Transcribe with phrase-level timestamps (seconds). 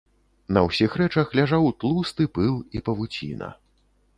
[0.55, 3.55] На ўсіх рэчах ляжаў тлусты пыл і павуціна.